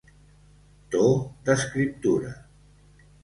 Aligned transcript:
To 0.95 1.01
d'escriptura: 1.49 2.31